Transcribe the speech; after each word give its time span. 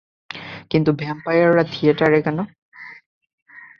কিন্তু 0.71 0.89
ভ্যাম্পায়াররা 0.93 1.63
থিয়েটারে 1.63 2.19
কেন? 2.21 2.37